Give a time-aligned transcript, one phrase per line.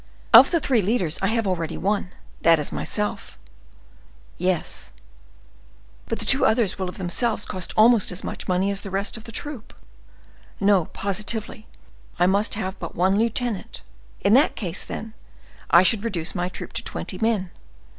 [0.33, 4.91] Of the three commanders I have already one—that is myself;—yes,
[6.07, 8.89] but the two others will of themselves cost almost as much money as all the
[8.89, 9.75] rest of the troop.
[10.59, 11.67] No; positively
[12.17, 13.83] I must have but one lieutenant.
[14.21, 15.13] In that case, then,
[15.69, 17.51] I should reduce my troop to twenty men.